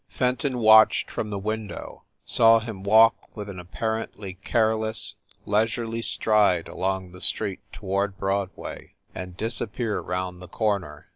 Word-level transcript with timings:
Fenton 0.09 0.57
watched 0.57 1.11
from 1.11 1.29
the 1.29 1.37
window, 1.37 2.05
saw 2.25 2.57
him 2.57 2.81
walk 2.81 3.37
with 3.37 3.51
an 3.51 3.59
apparently 3.59 4.33
careless, 4.43 5.13
leisurely 5.45 6.01
stride 6.01 6.67
along 6.67 7.11
the 7.11 7.21
street 7.21 7.59
toward 7.71 8.17
Broadway, 8.17 8.95
and 9.13 9.37
disappear 9.37 9.99
round 10.01 10.41
the 10.41 10.47
corner. 10.47 11.07